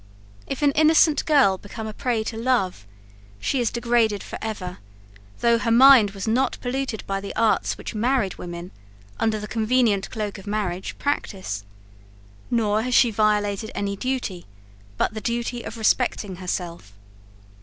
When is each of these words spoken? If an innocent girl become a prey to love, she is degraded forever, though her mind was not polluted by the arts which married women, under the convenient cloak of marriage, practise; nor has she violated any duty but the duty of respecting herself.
If 0.47 0.63
an 0.63 0.71
innocent 0.71 1.23
girl 1.27 1.59
become 1.59 1.85
a 1.85 1.93
prey 1.93 2.23
to 2.23 2.35
love, 2.35 2.87
she 3.39 3.59
is 3.61 3.69
degraded 3.69 4.23
forever, 4.23 4.79
though 5.41 5.59
her 5.59 5.69
mind 5.69 6.09
was 6.15 6.27
not 6.27 6.57
polluted 6.59 7.05
by 7.05 7.21
the 7.21 7.35
arts 7.35 7.77
which 7.77 7.93
married 7.93 8.33
women, 8.39 8.71
under 9.19 9.39
the 9.39 9.47
convenient 9.47 10.09
cloak 10.09 10.39
of 10.39 10.47
marriage, 10.47 10.97
practise; 10.97 11.63
nor 12.49 12.81
has 12.81 12.95
she 12.95 13.11
violated 13.11 13.69
any 13.75 13.95
duty 13.95 14.47
but 14.97 15.13
the 15.13 15.21
duty 15.21 15.61
of 15.61 15.77
respecting 15.77 16.37
herself. 16.37 16.93